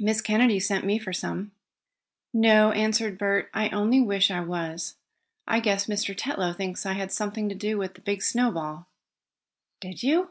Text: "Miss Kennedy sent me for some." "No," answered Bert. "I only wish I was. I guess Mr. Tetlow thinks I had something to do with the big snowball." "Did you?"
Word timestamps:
"Miss 0.00 0.22
Kennedy 0.22 0.58
sent 0.60 0.86
me 0.86 0.98
for 0.98 1.12
some." 1.12 1.52
"No," 2.32 2.72
answered 2.72 3.18
Bert. 3.18 3.50
"I 3.52 3.68
only 3.68 4.00
wish 4.00 4.30
I 4.30 4.40
was. 4.40 4.96
I 5.46 5.60
guess 5.60 5.84
Mr. 5.84 6.16
Tetlow 6.16 6.54
thinks 6.56 6.86
I 6.86 6.94
had 6.94 7.12
something 7.12 7.50
to 7.50 7.54
do 7.54 7.76
with 7.76 7.92
the 7.92 8.00
big 8.00 8.22
snowball." 8.22 8.86
"Did 9.82 10.02
you?" 10.02 10.30